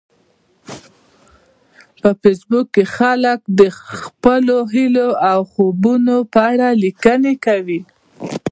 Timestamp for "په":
2.01-2.09, 6.33-6.39